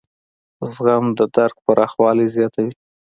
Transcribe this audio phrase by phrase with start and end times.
[0.71, 2.73] زغم د درک پراخوالی زیاتوي.